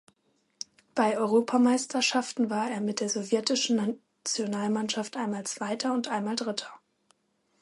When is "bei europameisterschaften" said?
0.95-2.49